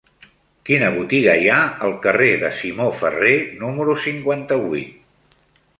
Quina 0.69 0.87
botiga 0.95 1.35
hi 1.41 1.51
ha 1.51 1.59
al 1.89 1.93
carrer 2.07 2.31
de 2.45 2.49
Simó 2.61 2.89
Ferrer 3.03 3.37
número 3.65 3.97
cinquanta-vuit? 4.09 5.37